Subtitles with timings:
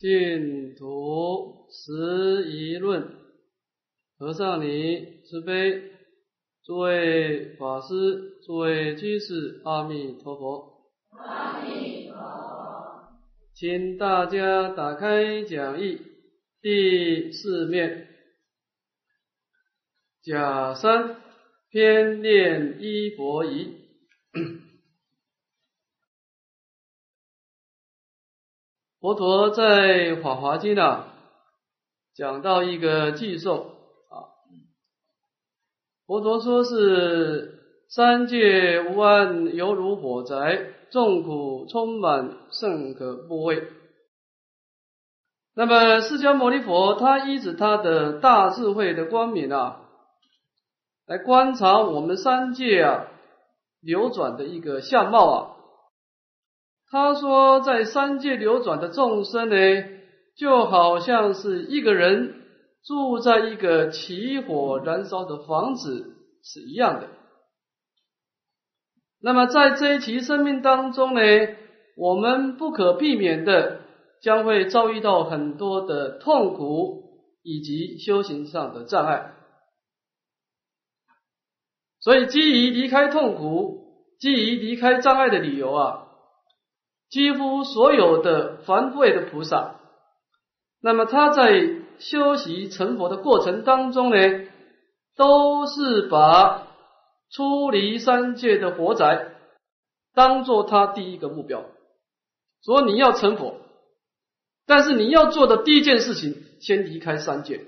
[0.00, 3.06] 净土十一论，
[4.16, 5.82] 和尚尼慈悲，
[6.64, 10.88] 诸位法师，诸位居士，阿弥陀佛。
[11.10, 13.10] 阿弥陀佛。
[13.54, 15.98] 请大家打开讲义
[16.62, 18.08] 第四面，
[20.22, 21.16] 甲三
[21.68, 23.76] 偏念依佛仪。
[29.00, 29.62] 佛陀在
[30.22, 31.06] 《法华经》啊，
[32.14, 33.70] 讲到一个寄寿
[34.10, 34.28] 啊，
[36.06, 43.68] 佛陀说是三界无安，犹如火灾，众苦充满，甚可怖畏。
[45.54, 49.80] 那么释迦牟尼佛他依着他的大智慧的光明啊，
[51.06, 53.06] 来观察我们三界啊
[53.80, 55.56] 流转的一个相貌啊。
[56.92, 59.54] 他说，在三界流转的众生呢，
[60.36, 62.42] 就好像是一个人
[62.82, 67.08] 住在一个起火燃烧的房子是一样的。
[69.20, 71.20] 那么在这一期生命当中呢，
[71.96, 73.82] 我们不可避免的
[74.20, 77.04] 将会遭遇到很多的痛苦
[77.44, 79.34] 以及修行上的障碍。
[82.00, 86.06] 所以，基于离开痛苦、基于离开障碍的理由啊。
[87.10, 89.80] 几乎所有的凡夫的菩萨，
[90.80, 91.60] 那么他在
[91.98, 94.46] 修习成佛的过程当中呢，
[95.16, 96.68] 都是把
[97.30, 99.34] 出离三界的活宅
[100.14, 101.64] 当做他第一个目标。
[102.64, 103.56] 说你要成佛，
[104.64, 107.66] 但是你要做的第一件事情，先离开三界。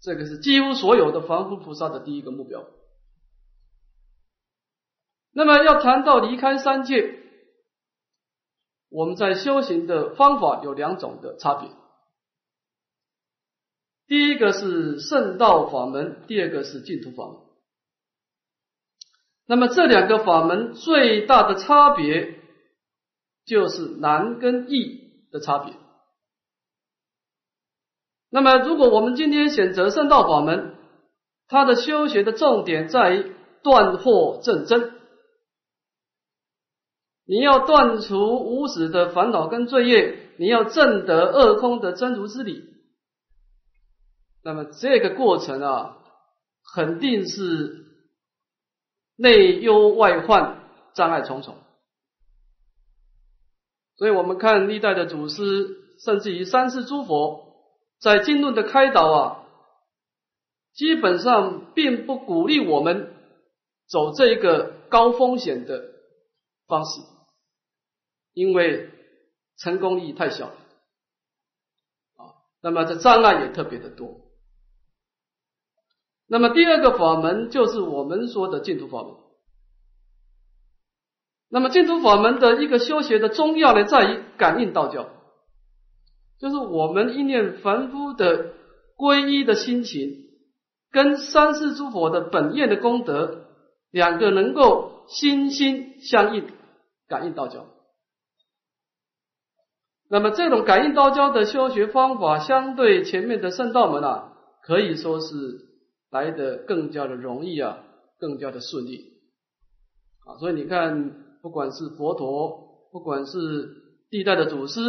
[0.00, 2.64] 这个是几乎所有的凡夫菩萨的第一个目标。
[5.32, 7.21] 那么要谈到离开三界。
[8.92, 11.70] 我们在修行的方法有两种的差别，
[14.06, 17.36] 第一个是圣道法门，第二个是净土法门。
[19.46, 22.38] 那么这两个法门最大的差别
[23.44, 25.74] 就是难跟易的差别。
[28.30, 30.74] 那么如果我们今天选择圣道法门，
[31.48, 35.01] 它的修学的重点在于断惑正真。
[37.32, 42.62] 你要断除无始的烦恼跟罪业，你要证得二空的真如之理。
[44.44, 45.96] 那么这个过程啊，
[46.74, 47.86] 肯定是
[49.16, 50.58] 内忧外患，
[50.92, 51.56] 障碍重重。
[53.96, 57.46] 所以我们看历代的祖师，甚至于三世诸佛，
[57.98, 59.46] 在经论的开导啊，
[60.74, 63.14] 基本上并不鼓励我们
[63.88, 65.82] 走这个高风险的
[66.66, 67.00] 方式。
[68.32, 68.90] 因为
[69.58, 72.32] 成功率太小，啊，
[72.62, 74.20] 那么这障碍也特别的多。
[76.26, 79.14] 那么第二个法门就是我们说的净土法门。
[81.50, 85.10] 那么净土法门的一个修学的重要呢，在于感应道教，
[86.38, 88.54] 就是我们一念凡夫的
[88.96, 90.30] 皈依的心情，
[90.90, 93.48] 跟三世诸佛的本愿的功德，
[93.90, 96.50] 两个能够心心相应，
[97.06, 97.66] 感应道教。
[100.12, 105.26] 那么这种感应道教的修学方法，相对前面的圣道门啊，可以说是
[106.10, 107.78] 来的更加的容易啊，
[108.18, 109.14] 更加的顺利
[110.26, 110.36] 啊。
[110.38, 113.38] 所以你看，不管是佛陀，不管是
[114.10, 114.82] 历代的祖师，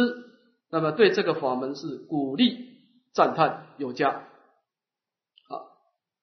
[0.70, 2.58] 那么对这个法门是鼓励、
[3.14, 4.10] 赞叹有加。
[5.48, 5.64] 好，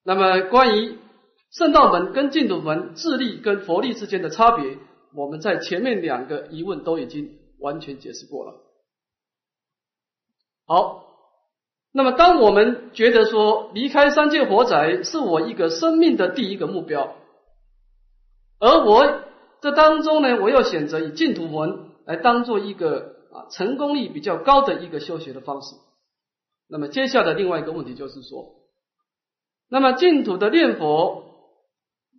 [0.05, 0.99] 那么关于
[1.49, 4.77] 圣道门跟净土门智力跟佛力之间的差别，
[5.15, 8.67] 我们在前面两个疑问都已经完全解释过了。
[10.67, 11.05] 好，
[11.91, 17.15] 那么当我们觉得说离开三界火宅是我一个生命的第一个目标，
[18.59, 19.23] 而我
[19.59, 25.75] 这当中呢，我要选择以净土门来当做一个啊成功率比较高的一个修学的方式。
[26.69, 28.55] 那么接下来另外一个问题就是说，
[29.69, 31.25] 那么净土的念佛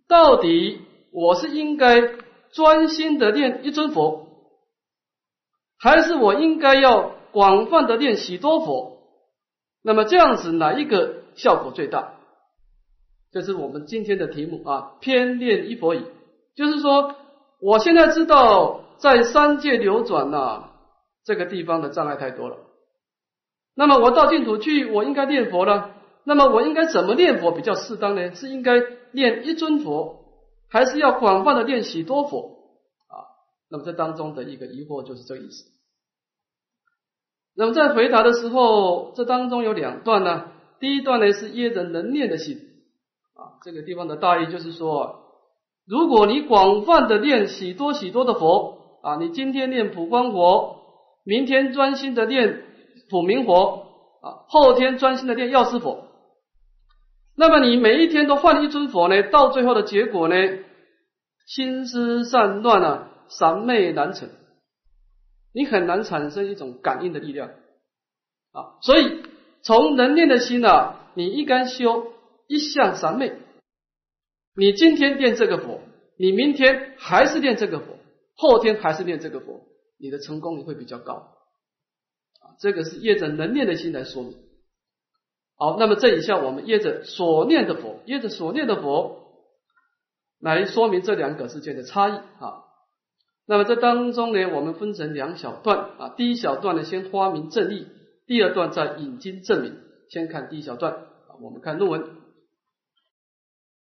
[0.07, 0.81] 到底
[1.11, 2.13] 我是应该
[2.51, 4.27] 专心的念一尊佛，
[5.79, 7.12] 还是我应该要？
[7.33, 8.99] 广泛的练许多佛，
[9.83, 12.13] 那么这样子哪一个效果最大？
[13.31, 14.93] 这是我们今天的题目啊。
[15.01, 16.03] 偏练一佛语，
[16.55, 17.15] 就是说，
[17.59, 20.69] 我现在知道在三界流转呐，
[21.25, 22.57] 这个地方的障碍太多了。
[23.75, 25.89] 那么我到净土去，我应该念佛呢。
[26.25, 28.35] 那么我应该怎么念佛比较适当呢？
[28.35, 28.79] 是应该
[29.11, 30.19] 念一尊佛，
[30.69, 32.59] 还是要广泛的念许多佛
[33.09, 33.25] 啊？
[33.71, 35.72] 那么这当中的一个疑惑就是这个意思。
[37.55, 40.45] 那么在回答的时候，这当中有两段呢。
[40.79, 42.57] 第一段呢是耶着能念的心
[43.35, 45.21] 啊，这个地方的大意就是说，
[45.87, 50.75] 如果你广泛的念许多许多的佛啊，你今天念普光佛，
[51.23, 52.63] 明天专心的念
[53.09, 53.87] 普明佛
[54.21, 56.07] 啊，后天专心的念药师佛，
[57.37, 60.35] 那么你每一天都换一尊佛呢，到最后的结果呢，
[61.45, 64.27] 心思散乱啊，三昧难成。
[65.53, 67.49] 你很难产生一种感应的力量
[68.51, 69.23] 啊，所以
[69.61, 72.11] 从能念的心啊，你应该修
[72.47, 73.33] 一向三昧。
[74.55, 75.79] 你今天念这个佛，
[76.17, 77.97] 你明天还是念这个佛，
[78.35, 79.61] 后天还是念这个佛，
[79.97, 82.57] 你的成功率会比较高啊。
[82.59, 84.35] 这个是业着能念的心来说明。
[85.55, 89.47] 好，那么这一下我们业着所念的佛，业着所念的佛
[90.39, 92.63] 来说明这两个之间的差异啊。
[93.45, 96.09] 那么这当中呢，我们分成两小段啊。
[96.15, 97.87] 第一小段呢，先发明正义；
[98.25, 99.75] 第二段再引经证明。
[100.09, 102.05] 先看第一小段啊，我们看论文。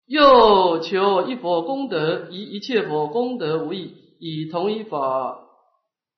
[0.07, 5.39] 又求一佛功德，以一切佛功德无异，以同一法、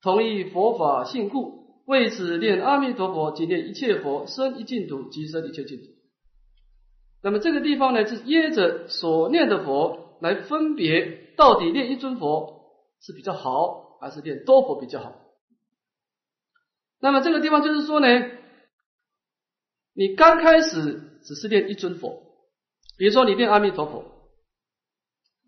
[0.02, 5.84] 同一佛法性故，为此念阿弥陀佛，即念一切佛生一净土，即生一切净土。
[7.22, 12.57] 那么这个地方呢，是耶着所念的佛来分别，到底念一尊佛。
[13.02, 15.14] 是比较好，还是念多佛比较好？
[17.00, 18.08] 那么这个地方就是说呢，
[19.94, 22.24] 你刚开始只是念一尊佛，
[22.98, 24.04] 比如说你念阿弥陀佛，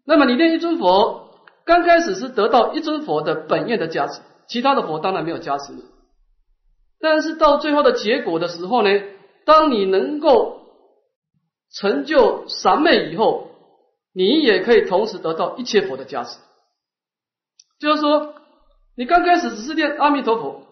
[0.06, 1.31] 那么你念一尊佛，
[1.66, 5.84] 刚开始是得到一尊佛的本愿的加持，其他的佛当然没有加持你。
[7.00, 8.90] 但是到最后的结果的时候呢，
[9.46, 10.60] 当你能够
[11.72, 13.48] 成就三昧以后，
[14.13, 16.38] 你也可以同时得到一切佛的加持。
[17.80, 18.36] 就是说，
[18.96, 20.64] 你刚开始只是念阿弥陀佛，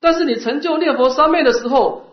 [0.00, 2.04] 但是你成就念佛三昧的时候，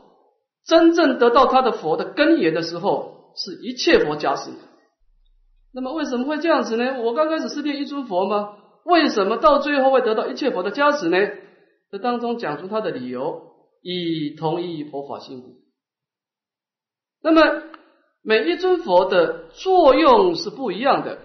[0.66, 4.52] 真正得到他的佛的根源的时候，是一切佛加持。
[5.74, 7.02] 那么为什么会这样子呢？
[7.02, 8.56] 我刚开始是念一尊佛吗？
[8.86, 11.18] 为什么到最后会得到一切佛的加持呢？
[11.92, 13.42] 这当中讲出他的理由，
[13.82, 15.58] 以同一佛法性故。
[17.22, 17.64] 那么
[18.24, 21.20] 每一尊佛的作用是不一样的。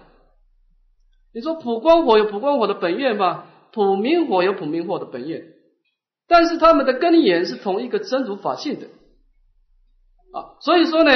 [1.35, 3.43] 你说普光火有普光火的本愿吗？
[3.73, 5.43] 普明火有普明火的本愿，
[6.29, 8.87] 但是他们的根源是同一个真如法性的
[10.31, 10.55] 啊。
[10.61, 11.11] 所以说呢，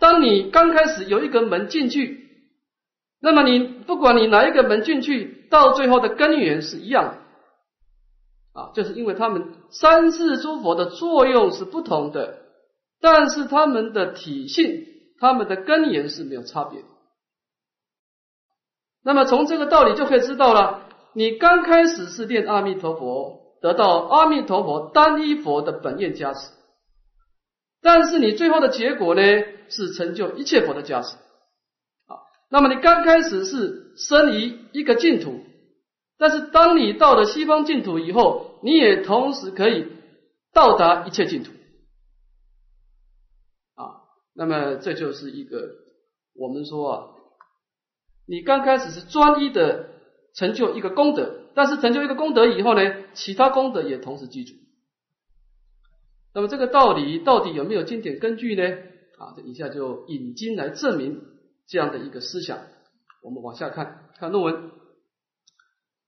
[0.00, 2.26] 当你刚开始有一个门进去，
[3.20, 7.18] 那么你不管你哪一个门进去，到最后的根源是一样
[8.52, 12.36] 啊，就是因为他们三世诸佛的作用是不同的，
[13.00, 14.86] 但是他们的体性、
[15.20, 16.88] 他们的根源是没有差别的。
[19.04, 26.52] 那么从这个道理就可以知道了，你刚开始是念阿弥陀佛，得到阿弥陀佛单一佛的本愿加持，
[27.80, 29.22] 但是你最后的结果呢，
[29.68, 31.16] 是成就一切佛的加持。
[31.16, 32.14] 啊，
[32.48, 35.40] 那么你刚开始是生于一个净土，
[36.16, 39.88] 但是当你到了西方净土以后，你也同时可以
[40.54, 41.50] 到达一切净土。
[43.74, 43.98] 啊，
[44.32, 45.70] 那么这就是一个
[46.36, 47.08] 我们说啊。
[48.26, 49.90] 你刚开始是专一的
[50.34, 54.54] 成就一个功德，但是成就一个功德以后呢，其他功德也同时记住。
[56.34, 58.62] 那么这个道理到底有没有经典根据呢？
[59.18, 61.20] 啊，这一下就引经来证明
[61.68, 62.58] 这样的一个思想。
[63.22, 64.70] 我们往下看，看论文。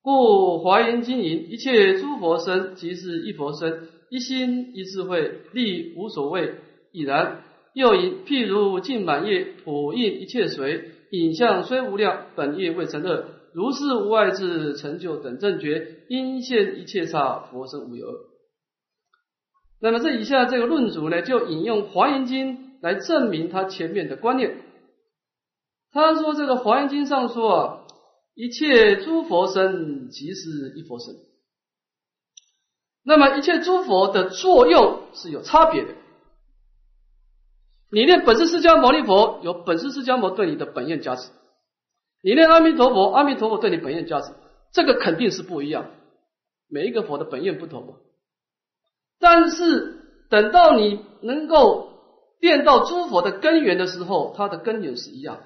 [0.00, 6.54] 故华严经云：一切诸佛身即是一佛身，一心一智慧，力无所谓，
[6.92, 7.42] 已然。
[7.74, 10.92] 又以：譬如净满业，普映一切水。
[11.22, 13.26] 影像虽无量，本业未成乐。
[13.52, 18.06] 如是无碍智成就等正觉，因现一切刹，佛身无有。
[19.80, 24.56] 那么这以下这个论主呢，就引用《华严经》来证明他前面的观念。
[25.92, 27.86] 他说：“这个《华严经》上说啊，
[28.34, 31.14] 一切诸佛身即是一佛身。
[33.04, 35.94] 那么一切诸佛的作用是有差别的。”
[37.94, 41.30] 你念本师释迦牟尼佛，有本师释迦牟尼对你的本愿加持；
[42.22, 44.32] 你念阿弥陀佛，阿弥陀佛对你本愿加持，
[44.72, 45.92] 这个肯定是不一样。
[46.68, 47.94] 每一个佛的本愿不同。
[49.20, 51.92] 但是等到你能够
[52.40, 55.36] 念到诸佛的根源的时候，它的根源是一样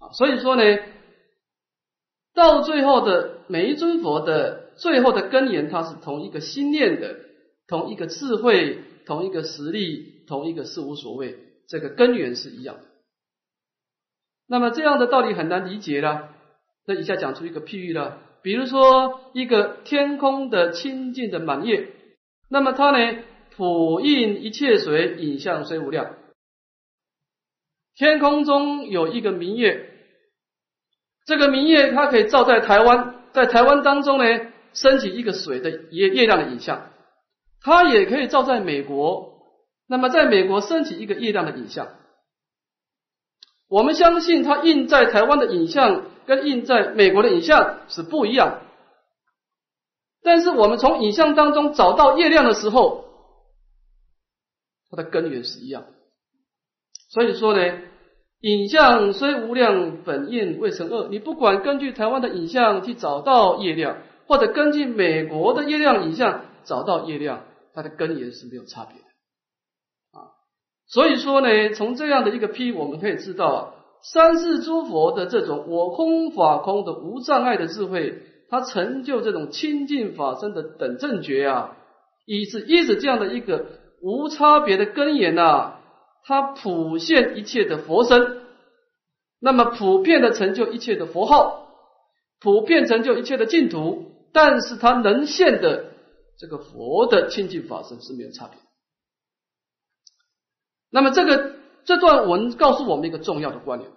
[0.00, 0.10] 啊。
[0.14, 0.62] 所以说呢，
[2.34, 7.20] 到最后的每一尊佛的最后的根源，它是同一个心念的，
[7.68, 10.11] 同一个智慧，同一个实力。
[10.32, 11.36] 同一个事无所谓，
[11.68, 12.84] 这个根源是一样的。
[14.48, 16.30] 那么这样的道理很难理解了。
[16.86, 21.90] 那以下讲出一个譬喻了，比如说一个天空的清净的满月，
[22.48, 23.22] 那么它呢，
[23.54, 26.16] 普映一切水，影像虽无量。
[27.94, 29.90] 天空中有一个明月，
[31.26, 34.24] 这个明月它可以照在台湾，在台湾当中呢，
[34.72, 36.88] 升起一个水的月月亮的影像。
[37.60, 39.31] 它也可以照在美国，
[39.92, 41.88] 那么在美国升起一个月亮的影像。
[43.68, 48.62] 我们相信它印在台湾的影像跟印在美国的影像是不一样，
[50.22, 53.04] 但是我们从影像当中找到月亮的时候，
[54.90, 55.84] 它的根源是一样。
[57.10, 57.78] 所以说呢，
[58.40, 61.08] 影像虽无量，本印未成二。
[61.08, 67.44] 你不管根据台湾的影像去找到月亮，或者根据美国的月亮影像找到月亮，
[67.74, 69.11] 它的根源是没有差别的。
[70.92, 78.20] 所以说呢，从这样的一个批，我们可以知道，三世诸佛的这种我空法空的无障碍的智慧，
[78.50, 81.76] 它成就这种清净法身的等正觉啊，
[82.26, 83.64] 以是依止这样的一个
[84.02, 85.76] 无差别的根源呐，
[86.24, 88.42] 它普现一切的佛身，
[89.40, 91.68] 那么普遍的成就一切的佛号，
[92.38, 95.86] 普遍成就一切的净土，但是它能现的
[96.38, 98.58] 这个佛的清净法身是没有差别。
[100.94, 101.56] 那么这个
[101.86, 103.90] 这段文告诉我们一个重要的观念。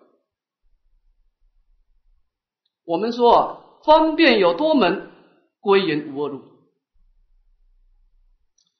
[2.86, 5.12] 我们说啊，方便有多门，
[5.60, 6.42] 归元无二路。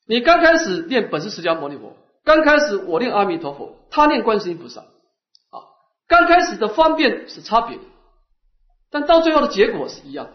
[0.08, 5.60] 你刚开始念本师释迦牟尼佛，刚开始我念阿弥陀佛，他念观世音菩萨，啊，
[6.08, 7.78] 刚开始的方便是差别，
[8.92, 10.34] 但到最后的结果是一样的。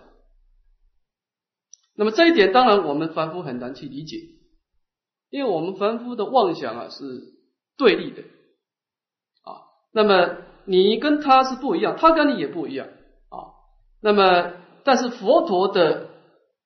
[1.95, 4.19] 那么这一点当然我们凡夫很难去理解，
[5.31, 7.40] 因为我们凡夫的妄想啊是。
[7.81, 8.21] 对立的
[9.43, 12.87] 啊，那么你跟他是不一样，他跟你也不一样
[13.31, 13.57] 啊。
[14.03, 14.53] 那么，
[14.85, 16.09] 但是佛陀的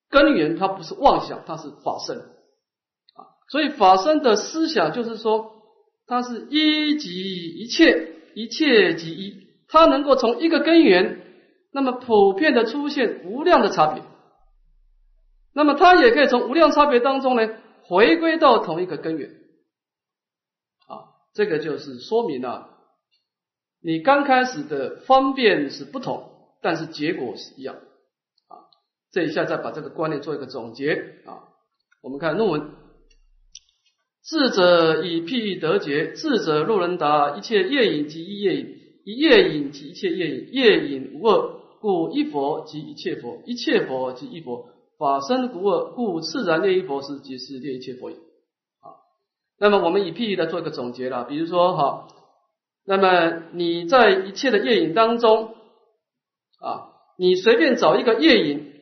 [0.09, 3.31] 根源，它不是妄想，它是法身啊。
[3.49, 5.53] 所以法身的思想就是说，
[6.05, 7.09] 它是一即
[7.59, 11.21] 一切，一切即一，它能够从一个根源，
[11.71, 14.03] 那么普遍的出现无量的差别。
[15.53, 17.49] 那么它也可以从无量差别当中呢，
[17.83, 19.29] 回归到同一个根源。
[21.35, 22.69] 这个就是说明了，
[23.81, 28.71] 你刚开始的方便是不同，但是结果是一样啊。
[29.11, 30.93] 这一下再把这个观念做一个总结
[31.25, 31.51] 啊。
[32.01, 32.71] 我们看论文：
[34.23, 38.67] 智者以譬喻得解，智者若能达一切业隐即一业隐，
[39.03, 48.17] 一业隐即一切业隐，业隐无二，故一佛即一切佛，一切佛即一佛，法身无二，故自然列一佛时，即是列一切佛也。
[49.57, 52.07] 那么我们以譬喻来做一个总结了，比如说哈，
[52.85, 55.55] 那么你在一切的业影当中
[56.59, 58.73] 啊，你随便找一个业影，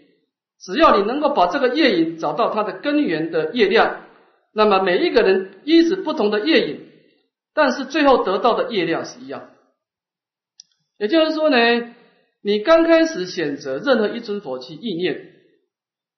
[0.60, 4.02] 只要你能够把这个业影找到它的根源的业量，
[4.52, 6.88] 那么每一个人依止不同的业影，
[7.54, 9.52] 但是最后得到的业量是一样。
[10.98, 11.58] 也就是说呢，
[12.42, 15.34] 你刚开始选择任何一尊佛去意念，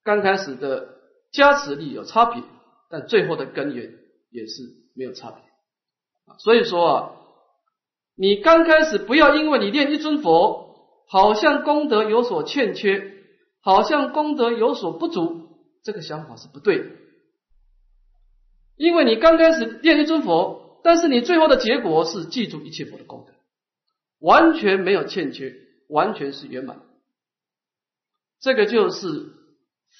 [0.03, 0.88] 刚开始的
[1.33, 2.41] 加持力有差别，
[2.89, 3.91] 但最后的根源。
[4.36, 4.63] 也是
[4.94, 5.39] 没有差别
[6.25, 7.12] 啊，所以说啊，
[8.18, 10.75] 你刚开始不要因为你念一尊佛，
[11.08, 13.13] 好像功德有所欠缺，
[13.62, 16.86] 好像功德有所不足，这个想法是不对的。
[18.75, 23.34] 因为你刚开始念一尊佛，但是你最后的结果是记住一切佛的功德，
[24.20, 25.56] 完全没有欠缺，
[25.88, 26.82] 完全是圆满。
[28.42, 29.32] 这个就是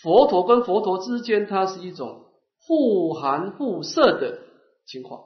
[0.02, 2.25] 佛陀跟佛陀之间，它是一种。
[2.68, 4.40] 互含互摄的
[4.86, 5.24] 情况，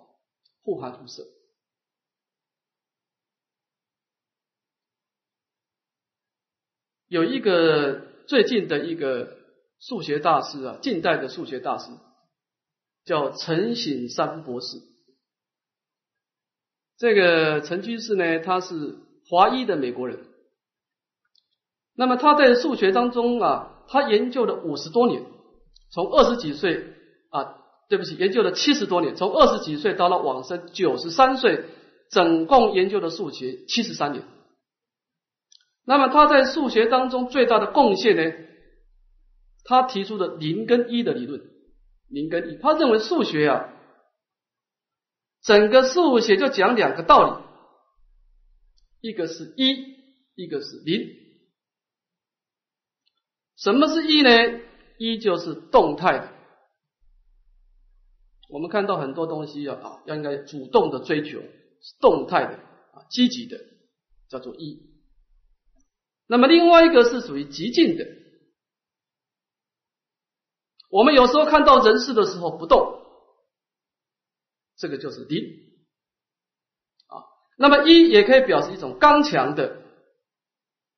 [0.61, 1.23] 互含互摄。
[7.07, 9.37] 有一个最近的一个
[9.79, 11.91] 数学大师啊，近代的数学大师
[13.05, 14.81] 叫陈省三博士。
[16.97, 18.97] 这个陈居士呢，他是
[19.29, 20.25] 华裔的美国人。
[21.95, 25.25] 那么他在数学当中啊，他研究了五十多年，
[25.89, 26.98] 从二十几岁。
[27.89, 31.65] 对不起，研究了七十多年，从二十几岁到了往生九十三岁，
[32.11, 34.23] 总共研究的数学七十三年。
[35.85, 38.31] 那么他在数学当中最大的贡献呢？
[39.63, 41.41] 他提出的零跟一的理论，
[42.07, 43.73] 零跟一，他认为数学啊，
[45.41, 47.43] 整个数学就讲两个道
[49.01, 49.95] 理，一个是一，
[50.35, 51.07] 一个是零。
[53.57, 54.29] 什么是一呢？
[54.99, 56.38] 一就是动态的。
[58.49, 61.39] 我们看到很多东西啊啊，要应该主动的追求，
[62.01, 62.55] 动态的
[62.93, 63.59] 啊，积极的，
[64.27, 64.89] 叫做一。
[66.25, 68.05] 那么另外一个是属于极静的，
[70.89, 73.03] 我们有时候看到人事的时候不动，
[74.77, 75.43] 这个就是零
[77.07, 77.21] 啊。
[77.55, 79.83] 那么一也可以表示一种刚强的、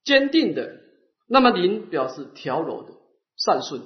[0.05, 0.81] 坚定的，
[1.27, 2.93] 那么零表示调柔的、
[3.35, 3.81] 善顺。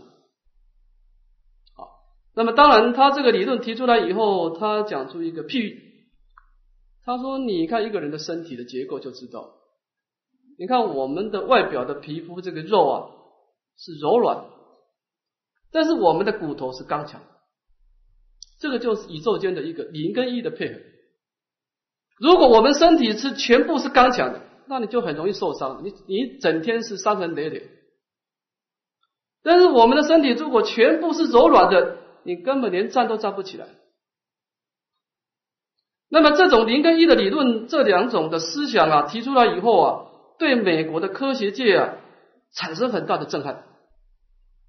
[2.35, 5.81] 那么当然，他这个理论提出来以后，他讲出一个譬喻，
[7.05, 9.53] 他说：“你看一个人的身体的结构就知道，
[10.59, 13.07] 你看我们的外表的皮肤这个肉啊
[13.77, 14.45] 是柔软，
[15.71, 17.21] 但是我们的骨头是刚强，
[18.59, 20.79] 这个就是宇宙间的一个零跟一的配合。
[22.19, 27.69] 如果我们身体是全部是刚强的，那你就很容易受伤，你你整天是伤痕累累。
[29.41, 33.67] 但是我们的身体如果全部是柔软的，你根本连站都站不起来。
[36.10, 40.05] 那么这种零跟一的理论，这两种的思想啊提出来以后啊，
[40.39, 41.94] 对美国的科学界啊
[42.53, 43.63] 产生很大的震撼，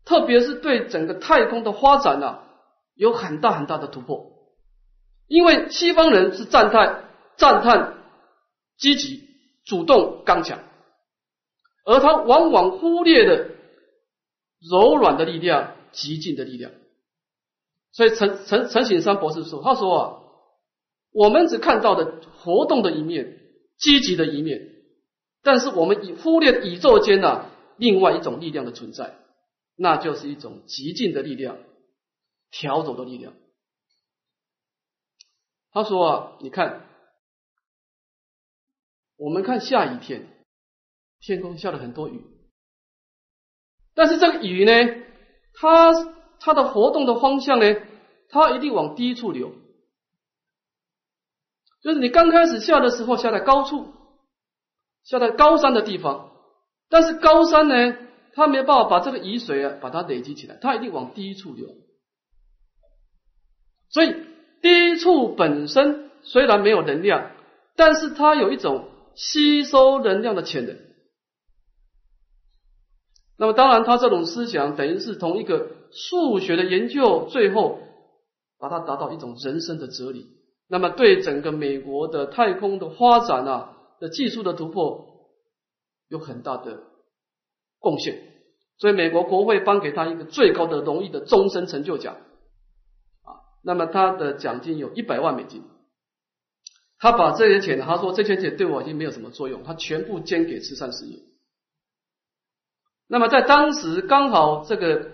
[0.04, 2.42] 特别是对整个太空的发展啊
[2.94, 4.32] 有很大很大的突破。
[5.28, 7.04] 因为西方人是赞叹
[7.36, 7.94] 赞叹
[8.76, 9.22] 积极、
[9.64, 10.58] 主动、刚强，
[11.84, 13.48] 而他往往忽略了
[14.70, 16.70] 柔软的力量、极静的力量。
[17.96, 20.20] 所以陈陈陈景山博士说：“他说啊，
[21.12, 23.38] 我们只看到的活动的一面，
[23.78, 24.60] 积极的一面，
[25.42, 27.48] 但是我们已忽略宇宙间的
[27.78, 29.16] 另外一种力量的存在，
[29.76, 31.56] 那就是一种极静的力量，
[32.50, 33.32] 调走的力量。”
[35.72, 36.84] 他说啊，你看，
[39.16, 40.28] 我们看下雨天，
[41.20, 42.22] 天空下了很多雨，
[43.94, 44.72] 但是这个雨呢，
[45.54, 46.14] 它。
[46.40, 47.76] 它的活动的方向呢？
[48.28, 49.52] 它一定往低处流，
[51.80, 53.92] 就是你刚开始下的时候下在高处，
[55.04, 56.32] 下在高山的地方，
[56.88, 57.96] 但是高山呢，
[58.32, 61.68] 它没办法把这个雨水啊把它累积起来，它一定往低处流。
[63.90, 64.14] 所以
[64.60, 67.30] 低处本身虽然没有能量，
[67.76, 70.76] 但是它有一种吸收能量的潜能。
[73.38, 77.80] 那么当然，他这种思想等于是从一个数学的研究，最后
[78.58, 80.26] 把它达到一种人生的哲理。
[80.68, 85.06] 那么对整个美国的太空的发展啊的技术的突破
[86.08, 86.80] 有很大的
[87.78, 88.18] 贡献。
[88.78, 92.16] 所以美国国会颁给他一个最高的荣誉的终身成就奖
[93.22, 93.44] 啊。
[93.62, 95.62] 那么他的奖金有一百万美金。
[96.98, 101.18] 他把这些钱，他说这些钱对我已经没有什么作用，他全部捐给慈善事业。
[103.08, 105.12] 那么在当时刚好这个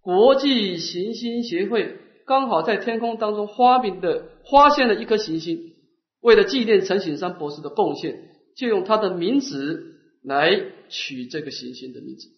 [0.00, 5.74] 国际行星协会刚好在天空当中发明的发现了一颗行星，
[6.20, 10.50] 为了纪念陈景山博士的贡献，就用他的名字来
[10.88, 12.28] 取这个行星的名字。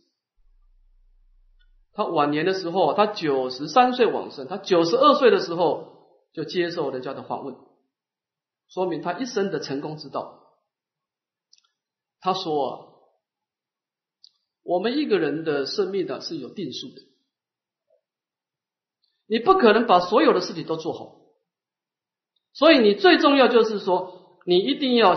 [1.92, 7.54] 他晚年的时候，他九十三岁往生，他九十二岁的时候就接受人家的访问，
[8.68, 10.40] 说明他一生的成功之道。
[12.20, 12.87] 他说。
[14.68, 17.00] 我们一个人的生命呢是有定数的，
[19.26, 21.22] 你不可能把所有的事情都做好，
[22.52, 25.14] 所以你最重要就是说，你一定要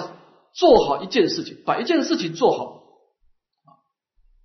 [0.53, 2.81] 做好一件事情，把一件事情做好。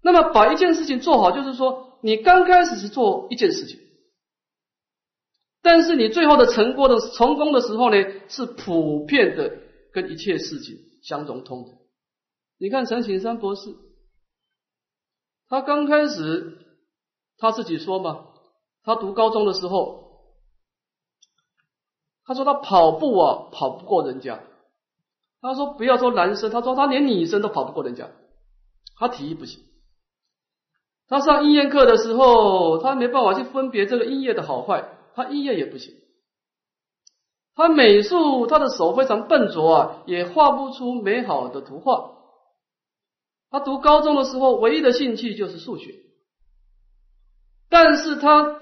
[0.03, 3.79] 那么把一件事情做好，就是说你刚开始是做一件事情，
[5.62, 7.97] 但是你最后的成功的成功的时候呢，
[8.29, 9.57] 是普遍的
[9.92, 11.79] 跟一切事情相融通的。
[12.59, 13.86] 你看陈景山博士。
[15.48, 16.59] 他刚开始
[17.38, 18.26] 他自己说嘛，
[18.82, 20.04] 他读高中的时候，
[22.24, 24.40] 他说他跑步啊跑不过人家，
[25.40, 28.11] 他说不要说男生，他说他连女生都跑不过人家，
[28.96, 29.62] 他体育不行。
[31.09, 35.94] 他上音乐课的时候，他没办法去分别这个音乐的好坏，他音乐也不行。
[37.54, 42.15] 他美术，他的手非常笨拙啊，也画不出美好的图画。
[43.50, 45.94] 他读高中的时候，唯一的兴趣就是数学。
[47.68, 48.61] 但是他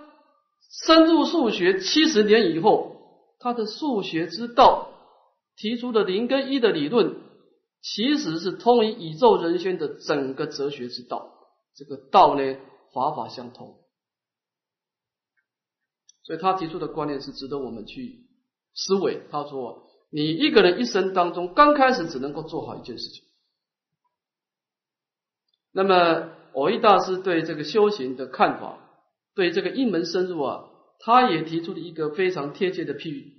[0.87, 2.97] 深入数学七十年以后，
[3.39, 4.91] 他的数学之道
[5.57, 7.17] 提出的零跟一的理论，
[7.83, 11.31] 其实是通于宇宙人生的整个哲学之道。
[11.75, 12.57] 这个道呢，
[12.93, 13.77] 法法相通。
[16.23, 18.27] 所以他提出的观念是值得我们去
[18.75, 19.21] 思维。
[19.31, 23.25] 他说：“你一个人一生当中，刚开始只能够做好一件事情。”
[25.77, 28.79] 那么，偶一大师对这个修行的看法，
[29.35, 30.67] 对这个一门深入啊，
[31.01, 33.33] 他也提出了一个非常贴切的譬喻。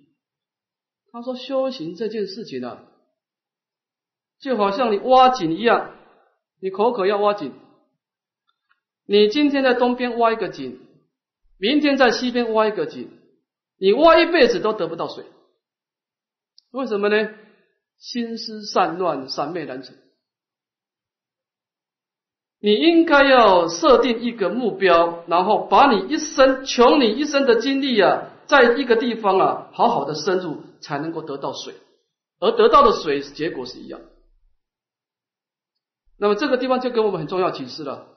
[1.13, 2.83] 他说，修行这件事情呢，
[4.41, 5.95] 就好像你挖井一样，
[6.59, 7.53] 你口渴要挖井，
[9.07, 10.77] 你今天在东边挖一个井，
[11.57, 13.09] 明天在西边挖一个井，
[13.77, 15.23] 你挖一辈子都得不到水，
[16.71, 17.29] 为什么呢？
[17.97, 19.95] 心思散乱，三昧难成。
[22.65, 31.75] 你应该要设定一个目标，然后把你一生穷你一生的精力啊，在一个地方啊，好好的深入，才能够得到水，
[32.39, 34.01] 而得到的水结果是一样。
[36.17, 38.07] 那么这个地方就给我们很重要启示了：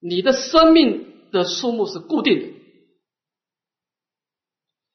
[0.00, 2.46] 你的生命的数目是固定的，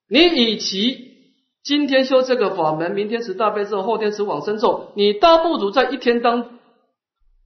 [0.07, 1.13] 你与其。
[1.63, 6.59] 今天修这个法门，明天持大悲咒，后天持往生咒，你倒不如在一天当，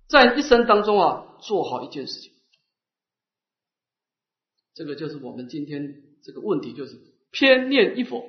[0.07, 2.31] 在一生当中啊，做好一件事情。
[4.73, 6.97] 这个就是我们今天这个问题，就是
[7.31, 8.23] 偏念一佛。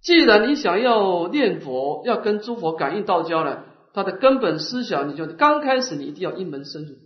[0.00, 6.96] 既然你想要念佛，要跟诸佛感应道交呢，它的根本思想，你就刚开始你一定要一门深入，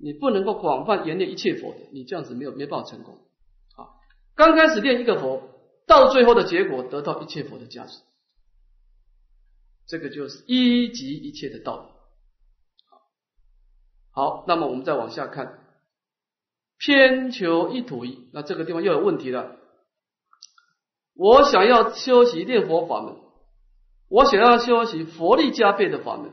[0.00, 3.14] 你不能够广泛言念一切佛的，你这样子没有没办法成功。
[3.76, 3.90] 啊
[4.34, 5.42] 刚开始练一个佛，
[5.86, 7.98] 到最后的结果得到一切佛的价值，
[9.88, 11.88] 这个就是一即一切的道理。
[14.12, 15.60] 好，那么我们再往下看，
[16.78, 19.56] 偏求一土一，那这个地方又有问题了。
[21.14, 23.16] 我想要修习念佛法门，
[24.08, 26.32] 我想要修习佛力加倍的法门，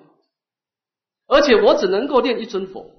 [1.28, 2.92] 而且我只能够练一尊佛。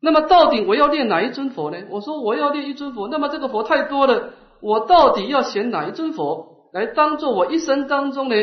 [0.00, 1.86] 那么到底我要念哪一尊佛呢？
[1.90, 8.34] 我说我要念一尊佛，那么这个佛太多了，我到底要选哪一尊佛来当做我一生当中呢，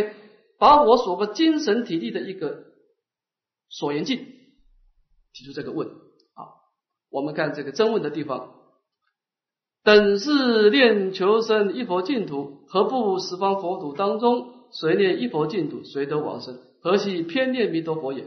[0.60, 2.66] 把我所个精神体力的一个
[3.70, 4.18] 所缘境？
[5.32, 6.60] 提出这个问啊，
[7.10, 8.56] 我们看这个真问的地方，
[9.84, 16.60] 等是念求生一佛净土，何不十方佛土当中，谁念一佛净土，谁得往生？
[16.82, 18.26] 何其偏念弥陀佛也？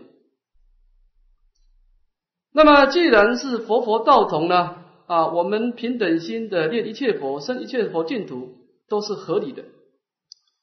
[2.53, 8.57] 那么，既然是佛佛道同呢，啊，我们平等心的念一切佛，生一切佛净土，
[8.89, 9.65] 都是合理的。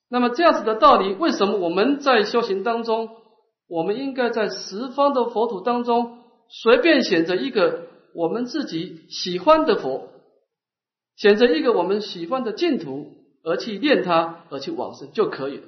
[0.09, 3.09] 那么这样子的道理，为什么我们在修行当中，
[3.67, 6.17] 我们应该在十方的佛土当中，
[6.49, 10.09] 随便选择一个我们自己喜欢的佛，
[11.15, 13.11] 选择一个我们喜欢的净土，
[13.43, 15.63] 而去念它，而去往生就可以了？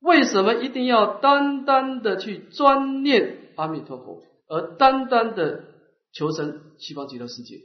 [0.00, 4.22] 为什么一定要单单的去专念阿弥陀佛？
[4.48, 5.64] 而单单的
[6.12, 7.56] 求生西方极乐世界，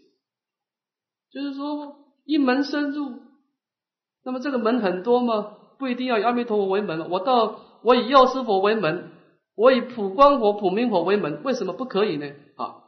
[1.31, 1.95] 就是说
[2.25, 3.19] 一门深入，
[4.23, 5.56] 那么这个门很多吗？
[5.77, 9.11] 不一定要以阿弥陀佛为门我到我以药师佛为门，
[9.55, 12.31] 我以普光佛、普明佛为门，为什么不可以呢？
[12.55, 12.83] 啊，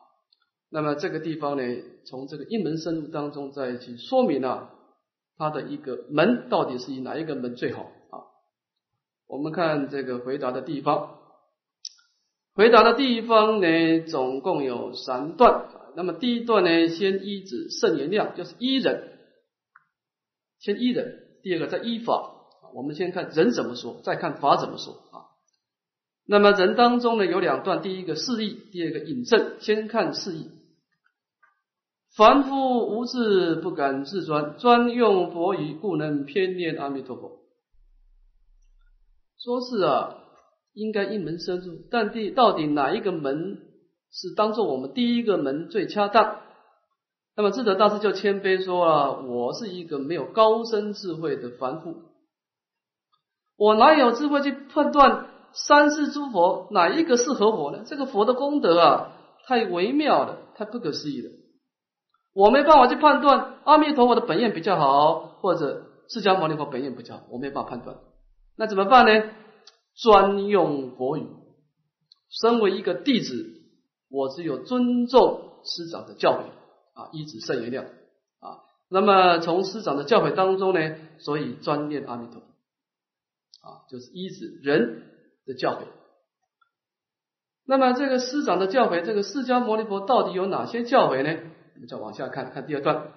[0.70, 1.64] 那么这个地方呢，
[2.06, 4.72] 从这个一门深入当中再去说明了
[5.38, 8.26] 它的一个门到底是以哪一个门最好啊？
[9.28, 11.16] 我们看这个回答的地方。
[12.56, 15.70] 回答的地方呢，总共有三段。
[15.96, 19.18] 那么第一段呢，先依止圣言量，就是依人，
[20.60, 21.26] 先依人。
[21.42, 22.34] 第二个再依法，
[22.74, 25.30] 我们先看人怎么说，再看法怎么说啊。
[26.26, 29.58] 那么人当中呢，有两段，第一个示意，第二个引证。
[29.60, 30.52] 先看示意。
[32.16, 37.40] 凡夫无智，不敢自专，专用佛语，故能偏念阿弥陀佛。
[39.38, 40.16] 说是啊。
[40.74, 43.58] 应该一门深入，但第到底哪一个门
[44.12, 46.40] 是当做我们第一个门最恰当？
[47.36, 51.96] 那么智者大师就谦卑说啊：“我是一个没有高深智慧的凡夫，
[53.60, 57.84] 我哪有智慧去判断三世诸佛哪一个适合我呢？
[57.86, 59.12] 这个佛的功德啊，
[59.46, 61.30] 太微妙了，太不可思议了，
[62.34, 67.98] 我没办法去判断阿弥陀佛的本愿比较好，或者释迦牟尼佛本愿比较好，我没办法判断，
[68.56, 69.30] 那怎么办呢？”
[70.02, 71.28] 专用佛语，
[72.30, 73.34] 身为一个弟子，
[74.10, 76.38] 我只有尊重师长的教诲
[76.98, 77.84] 啊，依止圣言量
[78.40, 78.64] 啊。
[78.90, 82.48] 那么从师长的教诲当中呢，所以专念阿弥陀佛
[83.62, 85.04] 啊，就是依止人
[85.46, 85.84] 的教诲。
[87.66, 91.40] 那么这个师长的教诲，这个释迦牟尼佛到底有哪些教诲呢？
[91.76, 93.12] 我们再往下看看第二段，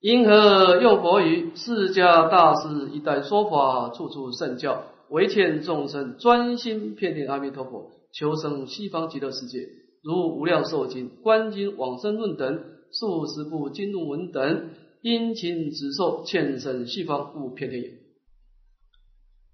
[0.00, 1.52] 因何用佛语？
[1.54, 4.84] 释迦大师一代说法，处处圣教。
[5.08, 9.68] 唯欠众生专心遍念阿弥陀佛，求生西方极乐世界，
[10.02, 14.70] 如《无量寿经》《观经》《往生论》等数十部经论文等，
[15.02, 18.01] 殷勤指受，欠生西方勿偏天也。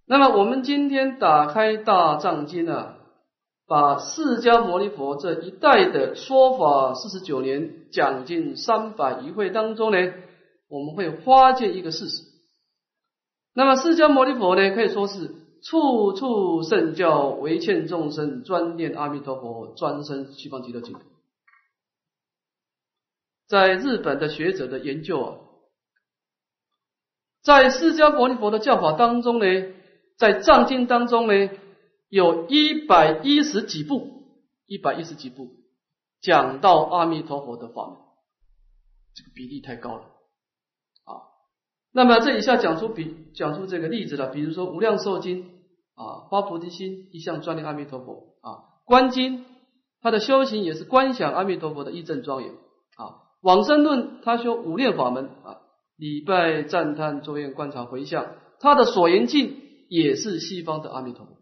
[0.09, 2.97] 那么我们今天打开大藏经啊，
[3.67, 10.13] 把释迦牟尼佛这一代的说法四十九年讲经三百余会当中呢，
[10.69, 12.23] 我们会发现一个事实。
[13.55, 15.35] 那么释迦牟尼佛呢，可以说是。
[15.61, 21.01] 处处圣教，唯欠众生专念阿弥陀佛，专生西方极乐净土。
[23.49, 25.35] 在日本的学者的研究啊，
[27.43, 29.47] 在释迦牟尼佛的教法当中呢，
[30.19, 31.51] 在藏经当中呢，
[32.09, 34.25] 有一百一十几部，
[34.67, 35.49] 一百一十几部
[36.21, 37.97] 讲到阿弥陀佛的法门，
[39.15, 41.23] 这个比例太高了啊。
[41.93, 45.45] 那么这以下讲出比讲出这个例子了，比如说《无量寿经》
[45.95, 48.51] 啊，《发菩提心》一向专念阿弥陀佛啊，
[48.85, 49.45] 《观经》
[50.01, 53.05] 它的修行也是观想阿弥陀佛的义正庄严啊，
[53.41, 55.63] 《往生论》他修五念法门啊，
[55.97, 58.27] 礼拜、赞叹、作愿、观察、回向，
[58.59, 61.37] 他的所言境也是西方的阿弥陀佛。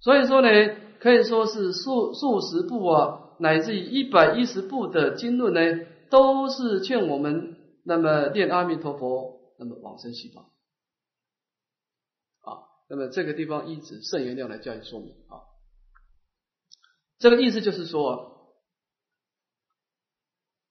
[0.00, 0.48] 所以说呢，
[0.98, 7.58] 可以说是数数十部啊，乃至于一百一十部的经论呢，都是劝我们。
[7.84, 10.44] 那么念阿弥陀佛，那么往生西方
[12.42, 12.62] 啊。
[12.88, 15.42] 那么这个地方一直圣言量来加以说明啊。
[17.18, 18.54] 这个意思就是说，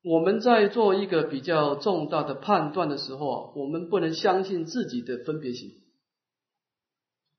[0.02, 5.81] 我们在做一个比较重大的判断的时候啊，我们不能相信自己的分别心。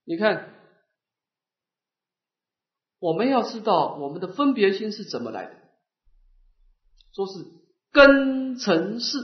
[0.05, 0.53] 你看，
[2.99, 5.51] 我们要知道我们的分别心是怎么来的，
[7.13, 7.33] 说是
[7.91, 9.17] 根尘世。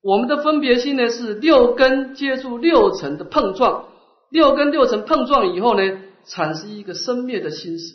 [0.00, 3.88] 我们的分别心呢，是六根接触六尘的碰撞，
[4.30, 7.94] 六根六尘碰撞以后呢，产生一个生灭的心识。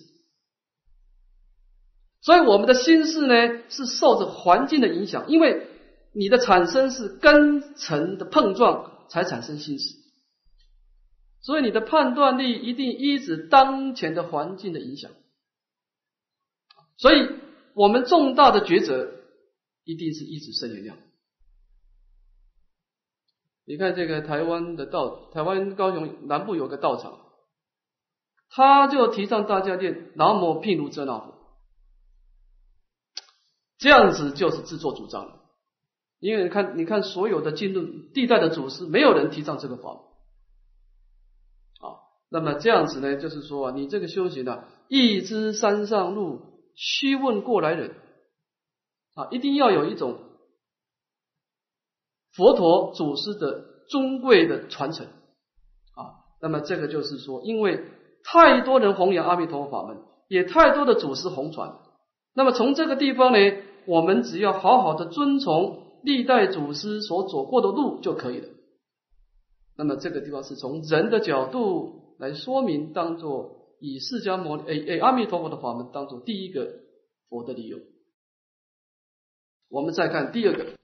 [2.22, 5.68] 所以我们的心事呢，是受着环境的影响，因为
[6.14, 9.94] 你的产生是根尘的碰撞才产生心事，
[11.48, 15.12] 所以你的判断力一定依止当前的环境的影响。
[16.98, 17.30] 所以
[17.74, 19.14] 我们重大的抉择，
[19.86, 20.98] 一定是依止圣言量。
[23.66, 27.18] 你看这个台湾的道，台湾高雄南部有个道场，
[28.50, 31.34] 他就提倡大家念南无毗卢遮那佛，
[33.78, 35.40] 这样子就是自作主张。
[36.20, 40.04] 因为你看，你看所有的经论地带的祖师，没有人提倡这个法。
[42.30, 46.42] 那么这样子呢，就是说，你这个修行呢，一知山上路，
[46.76, 47.96] 须问过来人，
[49.16, 50.20] 啊，一定要有一种。
[52.36, 57.84] 佛陀祖师的尊贵的传承啊，那么这个就是说，因为
[58.24, 61.80] 太多人弘扬阿弥陀佛法门，也太多的祖师弘传，
[62.36, 63.40] 那么从这个地方呢，
[63.88, 68.48] 我们只要好好的遵从历代祖师所走过的路就可以了。
[69.76, 76.80] 那么这个地方是从人的角度来说明，当做以释迦牟尼诶诶阿弥陀佛的法门当做第一个
[77.30, 77.80] 佛的理由。
[79.70, 80.76] 我们再看第二个。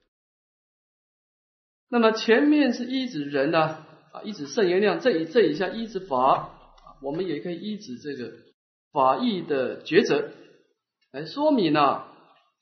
[1.88, 8.32] 那么前面是依止人呢啊，依止圣言量，这一这一下依止法，我们也可以依止这个
[8.92, 10.30] 法义的抉择
[11.12, 12.04] 来说明呢，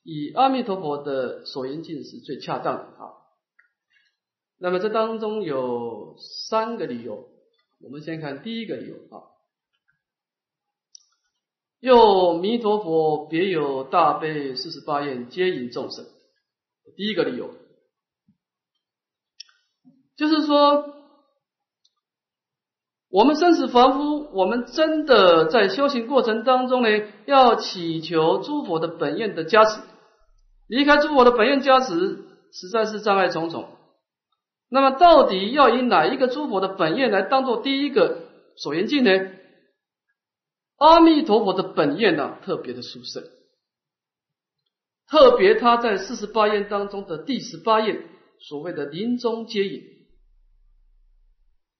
[0.03, 3.13] 以阿弥陀佛的所言尽是最恰当的啊。
[4.59, 6.17] 那么这当中有
[6.49, 7.29] 三个理由，
[7.83, 9.27] 我们先看第一个理由啊，
[11.81, 16.05] 又弥陀佛别有大悲四十八愿接引众生，
[16.97, 17.55] 第一个理由。
[20.16, 20.95] 就是说，
[23.09, 26.88] 我们生死凡夫，我们真的在修行过程当中呢，
[27.27, 29.81] 要祈求诸佛的本愿的加持。
[30.68, 33.68] 离开诸佛的本愿加持，实在是障碍重重。
[34.75, 38.23] 那么，到底要以哪一个诸佛的本愿来当做第一个
[38.57, 39.11] 所缘境呢？
[40.79, 43.23] 阿弥陀佛的本愿呢，特别的殊胜，
[45.07, 48.03] 特别他在四十八愿当中的第十八愿，
[48.41, 49.83] 所谓的临终接引。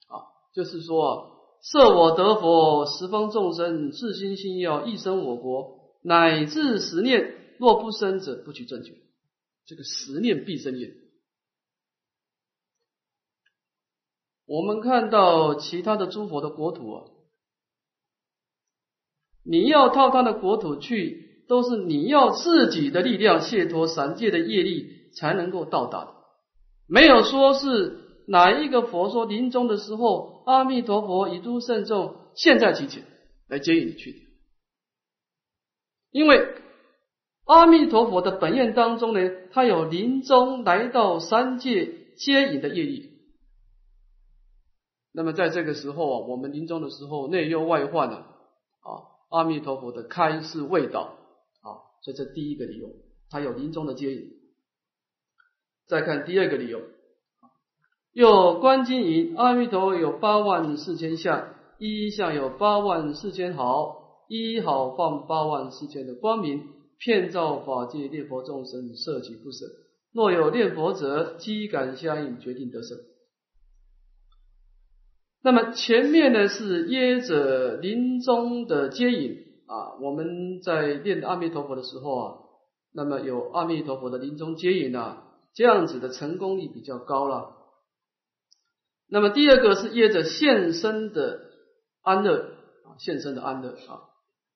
[0.09, 1.31] 啊就是说，
[1.63, 8.93] 设我得佛，十方众生自心心要一生我国，乃至十念，若不生者，不取正觉。
[9.65, 11.02] 这个十念必生愿。
[14.53, 17.05] 我们看到其他的诸佛的国土啊，
[19.43, 26.07] 你要到他的国土去，都是你要自己的力量卸脱三界的业力才能够到达，
[26.87, 27.99] 没有说是。
[28.29, 33.03] 哪一个佛说临终的时候，阿弥陀佛以诸圣众现在提前
[33.49, 34.19] 来接引你去的？
[36.13, 36.55] 因为
[37.45, 43.12] 阿弥陀佛的本愿当中呢，他有临终来到三界接引的业力。
[45.15, 51.19] 那么在这个时候啊，我们临终的时候内忧外患呢，啊，阿弥陀佛的开示未到
[51.61, 52.89] 啊，所以这第一个理由，
[53.29, 54.31] 他有临终的接引。
[55.87, 56.81] 再看第二个理由。
[58.13, 69.67] 又观经云：阿弥陀有八万四千相，一相有八万四千毫，一毫放八万四千的光明，遍照法界，念佛众生，摄取不舍。
[70.13, 72.99] 若有念佛者，机感相应，决定得胜。
[75.45, 82.35] 那么前面呢是耶者临终的接引啊，我们在念阿弥陀佛的时候啊，
[82.95, 85.25] 那么有阿弥陀佛的临终接引啊，
[85.55, 87.57] 这样子的成功率比较高了。
[89.09, 91.41] 那么第二个是耶者现身的
[92.03, 94.07] 安乐啊，现身的安乐啊，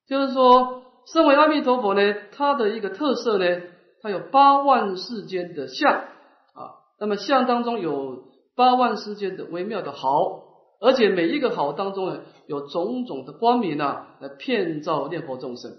[0.06, 3.60] 就是说，身为阿弥陀佛呢，它的一个特色呢，
[4.02, 10.45] 它有八万世间的相啊，那么相当中有八万世间的微妙的毫。
[10.78, 15.72] 而且每一个好当中呢，有种种的光明啊，来骗照念佛众生。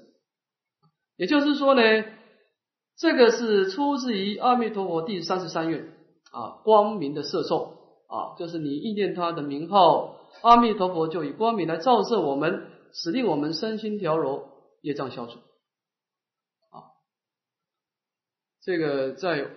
[1.15, 1.81] 也就是说呢，
[2.95, 5.93] 这个是出自于阿弥陀佛第三十三愿
[6.31, 14.49] 啊，光明的摄受啊，就是你意念他的名号，阿弥陀佛就以光明来照射我们，使令我们身心调柔，
[14.81, 15.33] 业障消除。
[16.69, 16.89] 啊，
[18.62, 19.47] 这个在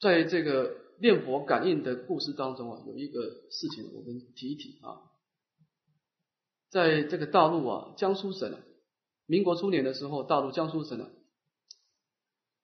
[0.00, 0.85] 在这个。
[0.98, 5.02] 念佛感应的故事当中啊，有一个事情我们提一提啊，
[6.70, 8.58] 在这个大陆啊，江苏省啊，
[9.26, 11.08] 民国初年的时候，大陆江苏省啊，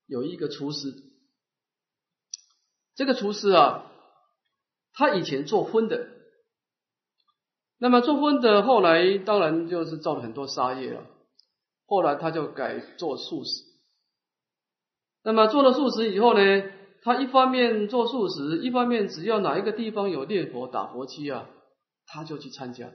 [0.07, 0.95] 有一个厨师，
[2.95, 3.91] 这个厨师啊，
[4.93, 6.09] 他以前做荤的，
[7.79, 11.07] 那么做荤的后来当然就是造了很多杀业了，
[11.87, 13.65] 后来他就改做素食，
[15.23, 16.41] 那么做了素食以后呢？
[17.05, 21.49] 他一方面做素食，一方面只要哪一个地方有念佛打佛七啊，
[22.07, 22.93] 他就去参加。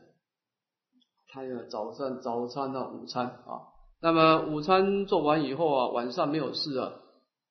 [1.27, 3.67] 他要早上早餐到午餐啊，
[4.01, 6.93] 那么午餐做完以后啊，晚上没有事啊，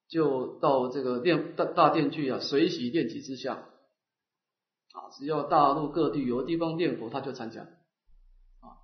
[0.09, 8.81] 就到这个殿大大殿去啊，随喜念几之下啊，只要大陆各地有地方念佛，他就参加啊。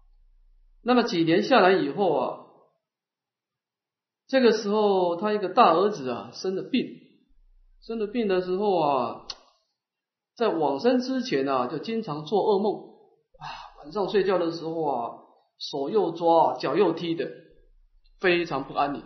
[0.82, 2.38] 那么几年下来以后啊，
[4.26, 7.00] 这个时候他一个大儿子啊生了病。
[7.83, 9.27] 生了病的时候啊，
[10.37, 12.75] 在往生之前啊，就经常做噩梦
[13.38, 13.45] 啊。
[13.83, 15.18] 晚上睡觉的时候啊，
[15.59, 17.29] 手又抓，脚又踢的，
[18.21, 19.03] 非常不安宁。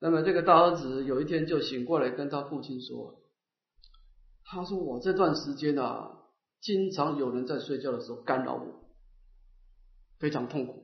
[0.00, 3.16] 那么这个大儿子有一天就醒过来，跟他父亲说
[4.46, 6.10] ：“他说我这段时间啊，
[6.62, 8.64] 经常有人在睡觉的时候干扰我，
[10.18, 10.82] 非常痛苦。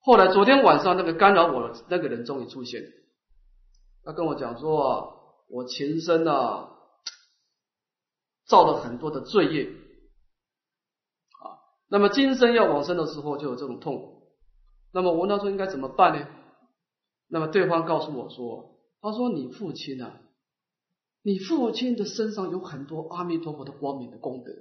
[0.00, 2.82] 后来昨天晚上那个干扰我的那个人终于出现，
[4.02, 5.12] 他跟我讲说。”
[5.48, 6.70] 我前生啊，
[8.46, 14.22] 造了很多的罪业啊，那么今生要往生的时候就有这种痛。
[14.92, 16.26] 那么我问他说应该怎么办呢？
[17.28, 20.20] 那么对方告诉我说，他说你父亲啊，
[21.22, 24.52] 你父亲的身上有很多阿弥陀佛的光明的功德，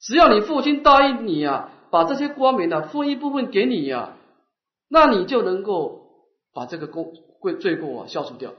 [0.00, 4.16] 只要你父亲答应你啊，把这些光明啊分一部分给你呀，
[4.88, 6.00] 那你就能够
[6.52, 7.12] 把这个功
[7.42, 8.54] 罪罪过啊消除掉。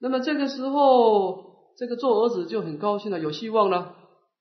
[0.00, 3.96] 那么这个时候，这个做儿子就很高兴了，有希望了。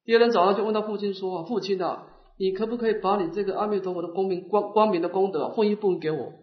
[0.05, 6.33] 第二天早上就问他父亲说：“父亲啊，你可不可以把你这个阿弥陀佛的光明光光明的功德分一部分给我？”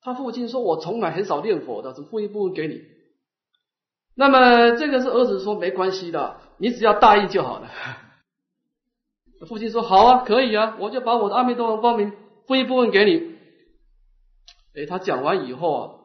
[0.00, 2.80] 他父亲说：“我从来很少念佛的，只分一部分给你。”
[4.14, 7.68] 那么这个是儿子说：“没关系的，你只要答应就好了。
[9.48, 12.12] ”父亲说：“好啊，可以啊，我就把我的阿弥陀佛光明
[12.46, 13.36] 分一部分给你。”
[14.80, 15.97] 哎，他讲完以后啊。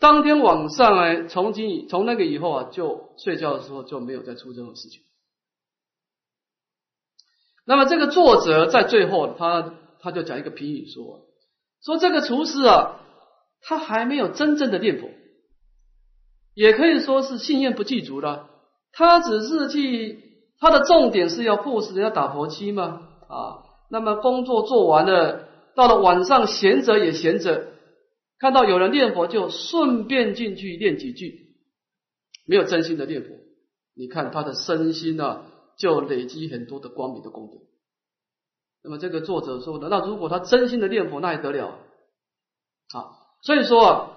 [0.00, 5.00] 当天晚上呢，从今从那个以后啊，就睡觉的时候就没有再出这种事情。
[7.64, 11.26] 那么这个作者在最后，他他就讲一个评语说：
[11.82, 13.00] 说这个厨师啊，
[13.62, 15.08] 他还没有真正的念佛，
[16.54, 18.50] 也可以说是信念不具足了。
[18.92, 20.22] 他只是去
[20.60, 23.64] 他的重点是要迫使人家打佛七嘛啊。
[23.90, 27.68] 那么工作做完了，到了晚上闲着也闲着。
[28.44, 31.56] 看到有人念佛，就顺便进去念几句，
[32.46, 33.30] 没有真心的念佛，
[33.96, 35.46] 你看他的身心啊，
[35.78, 37.56] 就累积很多的光明的功德。
[38.82, 41.68] 那么这个作者说的，那如果他真心的念佛，那还得了
[42.92, 43.16] 啊？
[43.40, 44.10] 所以说啊，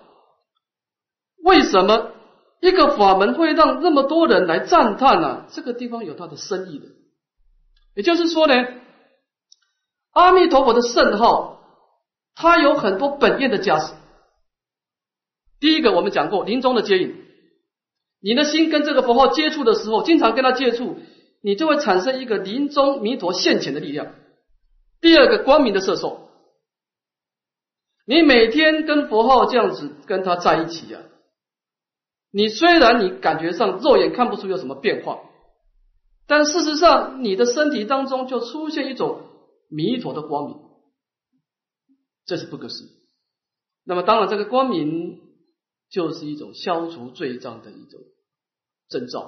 [1.42, 2.12] 为什么
[2.60, 5.46] 一个法门会让那么多人来赞叹呢？
[5.52, 6.88] 这个地方有它的深意的，
[7.96, 8.54] 也就是说呢，
[10.12, 11.62] 阿弥陀佛的圣号，
[12.36, 13.94] 它有很多本愿的加持。
[15.60, 17.16] 第一个，我们讲过临终的接引，
[18.22, 20.98] 你的心跟这个佛号接触的时候，经常跟他接触，
[21.42, 24.14] 你就会产生一个临终弥陀现前的力量。
[25.02, 26.30] 第二个，光明的摄受，
[28.06, 31.00] 你每天跟佛号这样子跟他在一起呀，
[32.32, 35.20] 你虽然你感觉上肉眼看不出有什么变化，
[36.28, 39.22] 但事实上你的身体当中就出现一种
[39.70, 40.58] 弥陀的光明，
[42.26, 42.90] 这是不可思议。
[43.86, 45.22] 那么当然，这个光明
[45.90, 48.00] 就是一种消除罪障的一种
[48.90, 49.22] 征兆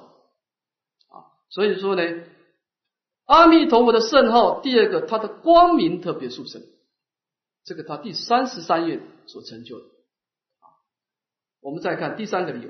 [1.08, 1.30] 啊。
[1.50, 2.04] 所以说呢，
[3.26, 6.62] 阿弥陀佛的圣号，第二个，他的光明特别殊胜，
[7.64, 9.86] 这个他第三十三页所成就的。
[11.62, 12.70] 我们再看第三个理由。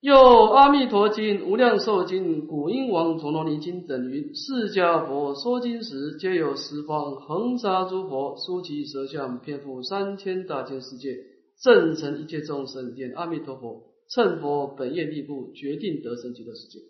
[0.00, 0.14] 又
[0.52, 11.16] 《阿弥陀经》《无量寿经》《古音王陀罗尼经》等云：释迦佛说经时，皆有十方恒沙诸佛，书其舌相，遍覆三千大千世界，
[11.62, 16.80] 正成一切众生，见阿弥陀佛，乘佛本愿力故，决定得生极乐世界。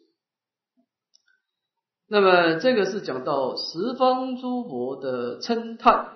[2.09, 6.13] 那么这个是讲到十方诸佛的称叹。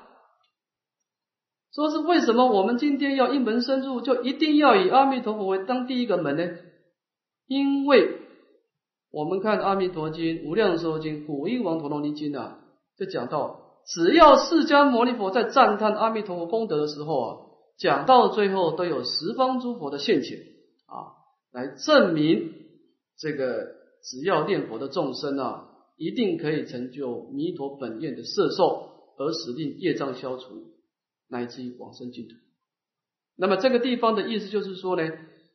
[1.72, 6.48] 说是为什么我们今天要一门深入，就一定要以阿弥陀佛为当第一个门呢？
[7.46, 8.18] 因为
[9.12, 12.58] 我们看《阿弥陀经》《无量寿经》《古印王陀罗尼经》啊，
[12.96, 17.38] 就讲到，只要释迦牟尼佛在赞叹阿弥陀佛功德的时候啊，
[17.80, 20.38] 讲到最后都有十方诸佛的现前
[20.86, 21.18] 啊，
[21.50, 22.52] 来证明
[23.18, 23.66] 这个
[24.04, 30.70] 只要念佛的众生啊，一定可以成就弥陀本愿的摄受，而使令业障消除。
[31.32, 32.34] 乃至于往生净土。
[33.36, 35.12] 那么这个地方的意思就是说呢，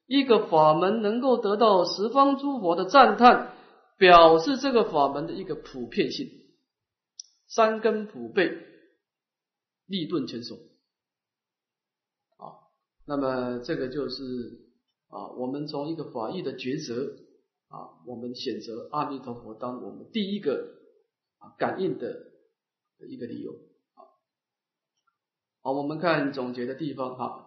[0.08, 3.54] 一个法门能够得到十方诸佛的赞叹，
[3.98, 6.30] 表示这个法门的一个普遍性，
[7.50, 8.58] 三根普被，
[9.86, 10.56] 立顿全收。
[13.08, 14.24] 那么这个就是
[15.10, 17.16] 啊，我们从一个法义的抉择
[17.68, 20.76] 啊，我们选择阿弥陀佛当我们第一个
[21.38, 22.32] 啊感应的
[23.08, 23.54] 一个理由。
[25.62, 27.44] 好，我们看总结的地方哈。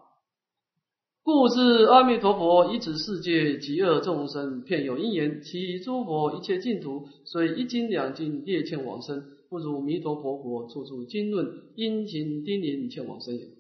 [1.25, 13.58] 故知阿弥陀佛以此世界极恶众生，片有因缘，其诸佛一切净土，虽一经两经列欠往生，不如弥陀佛国处处经论殷勤叮咛欠往生也。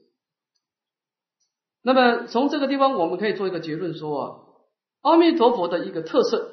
[1.88, 4.36] 那么从这个地方，我们可以做一个结论说啊，
[5.00, 6.52] 阿弥陀佛的一个特色，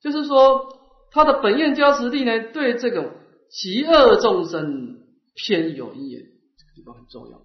[0.00, 0.78] 就是说
[1.10, 3.10] 他的本愿加持力呢，对这种
[3.50, 4.96] 极恶众生
[5.34, 6.22] 偏有因缘。
[6.74, 7.42] 地方很重要。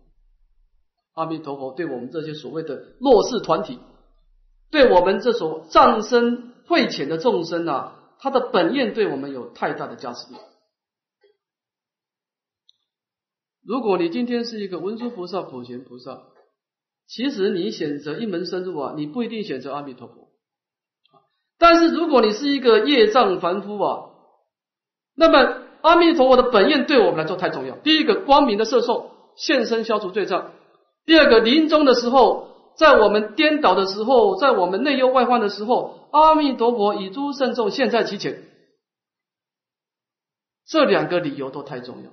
[1.15, 3.77] 阿弥陀佛对我们这些所谓的弱势团体，
[4.71, 10.37] 对我们这所藏身会浅的众生啊，他的本愿对我们有太大的加持力。
[13.65, 16.21] 如果你今天是一个文殊菩萨、普贤菩萨，
[17.07, 20.29] 其实你选择一门深入啊，你不一定选择阿弥陀佛。
[21.57, 24.09] 但是如果你是一个业障凡夫啊，
[25.15, 27.75] 那么阿弥陀佛的本愿对我们来说太重要。
[27.77, 29.11] 第一个，光明的摄受。
[29.37, 30.53] 现身消除罪障。
[31.05, 38.43] 第二个，临终的时候，在我们颠倒的时候，在我们内忧外患的时候，阿弥陀佛以诸圣众现在其前。
[40.65, 42.11] 这两个理由都太重要！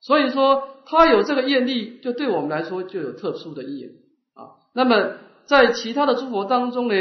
[0.00, 3.90] 所以说，他有这个愿力，就对我们来说就有特殊的意义
[4.34, 4.56] 啊。
[4.74, 6.94] 那么，在其他的诸佛当中呢，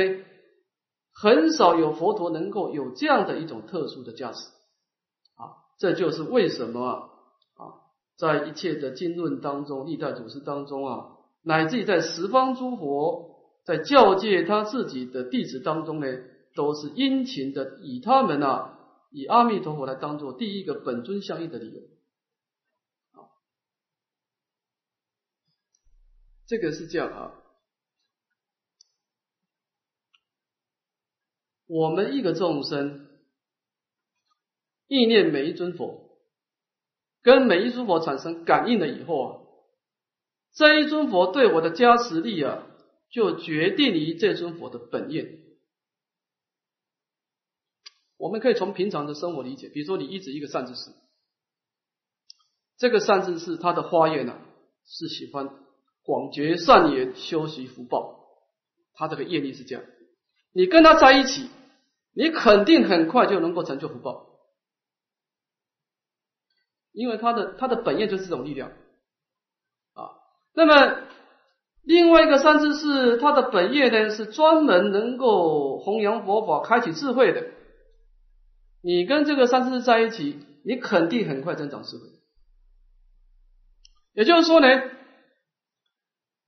[1.14, 4.44] 很少有佛陀能够有这样的一种特殊的价值
[5.38, 5.72] 啊。
[5.80, 7.04] 这就是为什么啊。
[8.18, 11.06] 在一切的经论当中，历代祖师当中啊，
[11.42, 16.06] 乃至于在十方诸佛在教界他自己的弟子当中呢，
[16.54, 18.78] 都是殷勤的以他们啊，
[19.10, 21.80] 以阿弥陀佛来当做第一个本尊相应的理由。
[26.50, 27.32] 这个是这样啊，
[31.68, 33.08] 我们一个众生
[34.88, 36.10] 意念每一尊佛。
[37.22, 39.42] 跟每一尊佛产生感应了以后啊，
[40.54, 42.66] 这一尊佛对我的加持力啊，
[43.12, 45.38] 就决定于这尊佛的本愿。
[48.18, 50.92] 我们可以从平常的生活理解，比如说你一直一个善知识，
[52.78, 54.40] 这个善知识它的花叶呢，
[54.86, 55.48] 是喜欢
[56.04, 58.20] 广结善缘、修习福报，
[58.94, 59.84] 他这个业力是这样。
[60.54, 61.50] 你跟他在一起，
[62.14, 64.28] 你肯定很快就能够成就福报。
[66.92, 68.72] 因为他的他的本业就是这种力量
[69.94, 70.10] 啊，
[70.54, 71.02] 那么
[71.84, 77.52] 另外一个三知是他的本业呢是专门能够弘扬佛法、开启智慧的。
[78.82, 82.04] 你跟这个三知在一起，你肯定很快增长智慧。
[84.14, 84.68] 也就是说呢，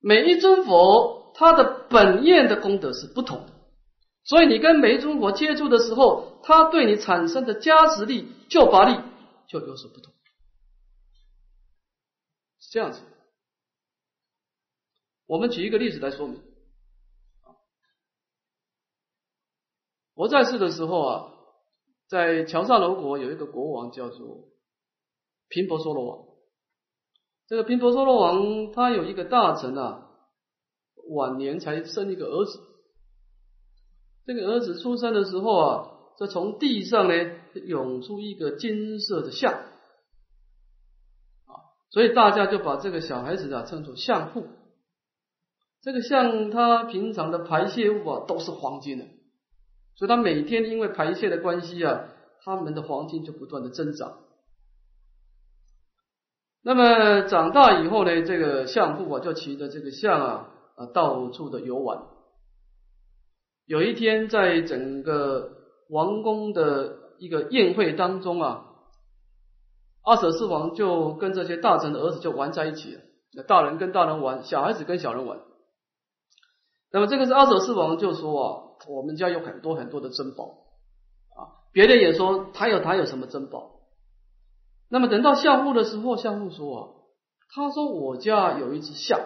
[0.02, 3.54] 每一尊佛他的本愿的功德是不同的，
[4.24, 8.99] 所以你跟每一尊佛接触的时候，他对你产生的加持力、救拔力
[9.47, 10.12] 就有所不同，
[12.60, 12.99] 是这样子。
[15.28, 16.41] 我们举一个例子来说明。
[20.14, 21.32] 我在世的时候啊，
[22.08, 24.49] 在乔萨楼国有一个国王叫做
[25.47, 26.28] 频婆娑罗王，
[27.52, 30.08] 这个频婆娑罗王他有一个大臣啊，
[31.10, 32.62] 晚年才生一个儿子。
[34.26, 37.14] 这个儿子出生的时候啊，这从地上呢
[37.66, 41.52] 涌出一个金色的象，啊，
[41.89, 44.47] 所以大家就把这个小孩子啊称作象父。
[45.82, 49.04] 这个象他平常的排泄物啊都是黄金的。
[49.95, 52.08] 所以，他每天因为排泄的关系啊，
[52.45, 54.20] 他们的黄金就不断的增长。
[56.64, 62.03] 那么长大以后呢，这个相父啊就骑着这个象啊啊到处的游玩。
[63.66, 65.49] 有一天，在整个
[65.89, 68.66] 王宫的一个宴会当中啊，
[70.03, 73.01] 阿舍世王就跟这些大臣的儿子就玩在一起了。
[73.47, 75.39] 大人跟大人玩，小孩子跟小人玩。
[76.91, 78.68] 那么这个是阿舍世王就说啊。
[78.88, 80.45] 我们家有很多很多的珍宝
[81.38, 83.71] 啊，别人也说他有他有什么珍宝。
[84.94, 86.89] 那么等到相父的时候，相父说啊，
[87.56, 89.22] 他说我家有一只象，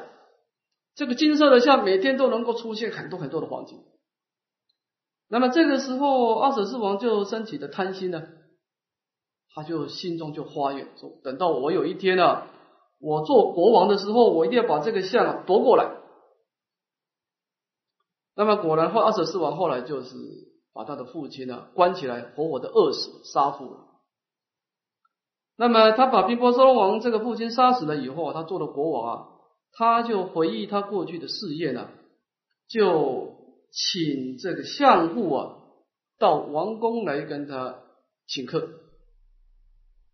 [0.94, 3.80] 这个金色的象每天都能够出现很多很多的黄金。
[5.28, 8.22] 那么这个时候，阿舍世王就升起的贪心呢，
[9.56, 12.44] 他就心中就发愿说，等到我有一天呢，
[13.00, 15.98] 我做国王的时候，我一定要把这个象夺过来。
[18.36, 20.16] 那么果然后阿舍世王后来就是
[20.74, 23.95] 把他的父亲呢关起来，活活的饿死，杀父了。
[25.58, 29.28] 那么他把宾波娑罗王这个父亲杀死了以后，他做了国王啊，
[29.72, 31.90] 他就回忆他过去的事业呢，
[32.68, 33.36] 就
[33.72, 35.58] 请这个相父啊
[36.20, 37.76] 到王宫来跟他
[38.28, 38.68] 请客。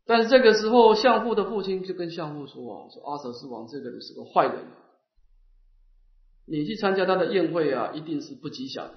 [0.06, 4.66] 但是这个时候，相父的父亲就跟相父说啊，说阿舍斯王这个人是个坏人。
[6.48, 8.92] 你去参加他的宴会啊，一定是不吉祥。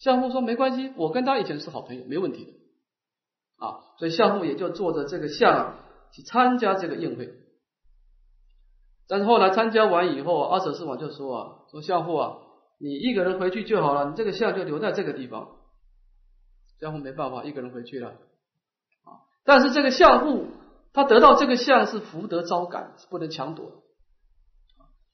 [0.00, 2.52] 相父说没关系，我跟他以前是好朋友，没问题的。
[3.62, 5.76] 啊，所以相父也就坐着这个象
[6.12, 7.32] 去参加这个宴会。
[9.06, 12.38] 但是后来参加完以后，阿舍世王就说啊，说相父啊，
[12.80, 15.48] 你一个人回去就好了，你这个象就留在这个地方。
[16.80, 18.08] 相父没办法，一个人回去了。
[18.08, 20.46] 啊，但是这个相父
[20.92, 23.70] 他得到这个象是福德招感，是不能抢夺。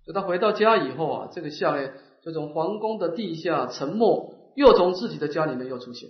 [0.06, 1.90] 等他回到家以后啊，这个象呢，
[2.22, 6.08] 就从皇宫的地下沉没，又从自己的家里面又出现。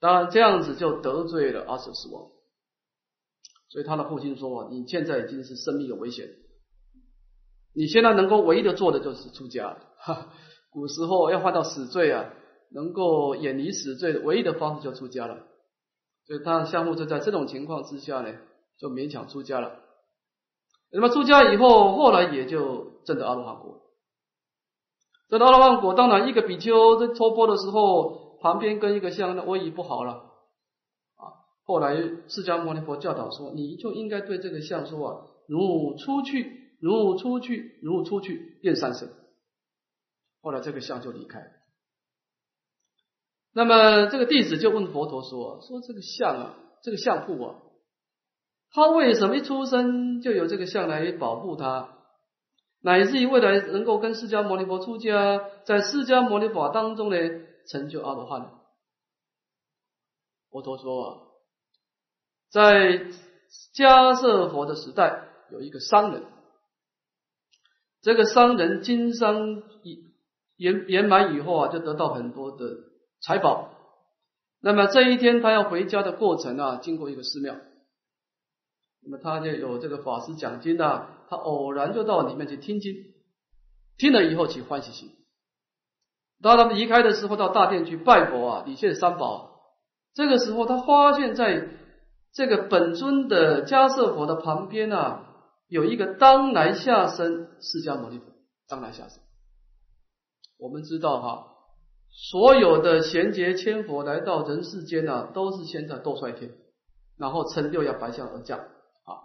[0.00, 2.30] 当然这样子就得罪了阿舍斯王，
[3.68, 6.28] 所以他的父亲说，你现在已经是生命有危险，
[7.74, 9.78] 你现在能够唯一的做的就是出家。
[9.98, 10.28] 哈，
[10.70, 12.32] 古时候要犯到死罪啊，
[12.70, 15.46] 能够远离死罪的唯一的方式就出家了。
[16.26, 18.34] 所以他相父就在这种情况之下呢，
[18.78, 19.80] 就勉强出家了。
[20.92, 23.80] 那么出家以后，后来也就证得阿罗汉果。
[25.28, 30.12] 证得阿罗汉果，当然一个比丘在托钵的时候，旁边跟一个像那威仪不好了
[31.16, 31.34] 啊。
[31.64, 31.96] 后来
[32.28, 39.08] 释迦牟尼佛教导说，你就应该对这个像说啊，如出去，如出去，如出去，变三身。
[40.40, 41.54] 后来这个像就离开。
[43.52, 47.56] 那么这个弟子就问佛陀说：说这个像啊，这个相父啊。
[48.70, 51.96] 他为什么一出生就有这个相来保护他，
[52.80, 57.16] 乃至于未来能够跟释迦牟尼佛出家，在释迦牟尼佛当中呢
[57.66, 58.50] 成就阿罗汉？
[60.50, 61.20] 佛陀说啊，
[62.50, 63.06] 在
[63.74, 66.22] 迦舍佛的时代，有一个商人，
[68.00, 69.62] 这个商人经商
[70.56, 72.76] 圆圆满以后啊，就得到很多的
[73.20, 73.72] 财宝。
[74.60, 77.56] 那么这一天他要回家的过程啊，经过一个寺庙。
[79.02, 82.94] 那么他就有这个法师讲经啊，他偶然就到里面去听经，
[83.98, 85.15] 听了以后起欢喜心。
[86.42, 89.52] 当他们离开的时候，到大殿去拜佛啊，礼献三宝。
[90.14, 91.68] 这个时候，他发现在
[92.32, 95.22] 这个本尊的迦舍佛的旁边啊，
[95.68, 98.26] 有一个当来下生释迦牟尼佛，
[98.68, 99.20] 当来下生。
[100.58, 101.46] 我们知道哈，
[102.30, 106.50] 所有的贤劫千佛来到人世间呢，都是先在斗率天，
[107.18, 109.20] 然后乘六曜白象而降啊。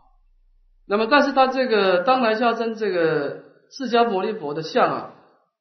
[0.88, 5.14] 那么，但是他这个当来下生这个释迦牟尼佛的像啊，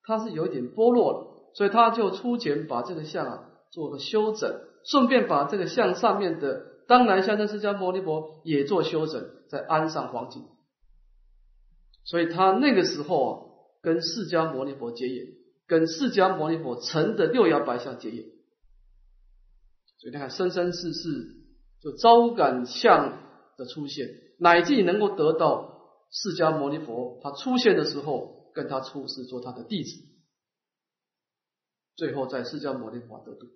[0.03, 10.45] 他是有一点剥落了，所以他就出钱把这个像啊做个修整，顺便把这个像上面的当来下生释迦牟尼佛也做修整，再安上黄金。
[12.05, 13.33] 所以他那个时候啊，
[13.83, 15.27] 跟释迦牟尼佛结缘，
[15.67, 18.25] 跟释迦牟尼佛成的六爻白象结缘。
[19.99, 21.37] 所以你看，生生世世
[21.83, 23.19] 就招感相
[23.57, 24.09] 的出现。
[24.39, 30.10] 乃至能够得到释迦牟尼佛，他出现的时候，跟他出世做他的弟子。
[32.01, 33.47] 最后在释迦牟尼佛得度。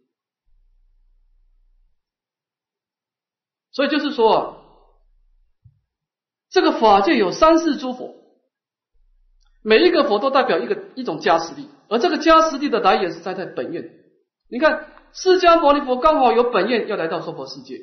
[3.72, 4.56] 所以就是说啊，
[6.50, 8.14] 这个法界有三世诸佛，
[9.62, 13.90] 每一个佛都代表一个一种加持力，而这个加持力的来源是在在本愿。
[14.50, 17.80] 你看，释迦牟尼佛刚好有本愿要来到娑婆世界，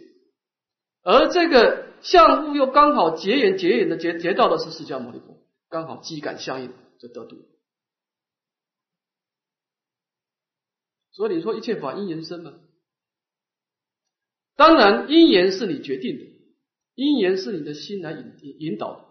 [1.02, 5.40] 而这个相悟又刚好结缘结缘的结结到的是释迦牟尼佛，
[5.70, 7.51] 刚好机感相应就得度。
[11.12, 12.54] 所以你说一切法因缘生嘛？
[14.56, 16.26] 当然，因缘是你决定的，
[16.96, 19.06] 因缘是你的心来引引导的。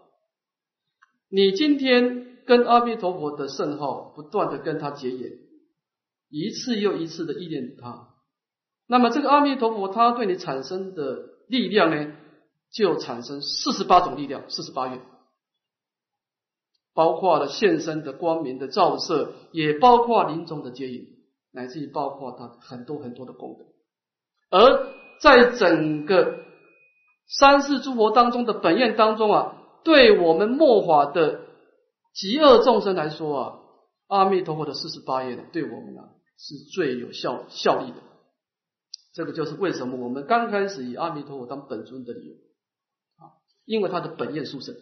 [1.29, 5.31] 你今天跟阿弥陀佛的圣号不断的跟他结缘，
[6.29, 8.09] 一次又一次的意念他，
[8.87, 12.15] 那么这个阿弥陀佛他对你产生的力量呢，
[12.71, 15.01] 就产生四十八种力量，四十八愿，
[16.93, 21.07] 包括了现身的光明的照射，也包括临终的接引，
[21.51, 25.01] 乃至于包括他很多很多的功德，而。
[25.21, 26.39] 在整个
[27.27, 31.41] 三世诸佛当中的本愿当中啊，对我们末法的
[32.11, 33.59] 极恶众生来说啊，
[34.07, 37.97] 阿弥陀佛的四十八愿对我们啊是最有效效力的。
[39.13, 42.33] 这个就是为什么我们刚开始以阿弥陀佛当本尊的理由
[43.23, 44.75] 啊，因为他的本愿殊胜。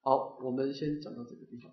[0.00, 1.70] 好，我们先讲到这个地方。